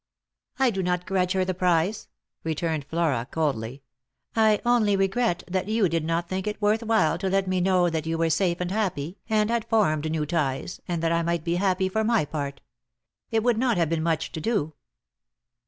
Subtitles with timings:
[0.57, 2.07] "I do not grudge her the prize,"
[2.43, 3.83] returned Flora coldly."
[4.35, 7.87] I only regret that you did not think it worth while to let me know
[7.87, 11.43] that you were safe and happy, and had formed new ties, and that I might
[11.43, 12.61] be happy for my part.
[13.29, 14.73] It would not have been much to do."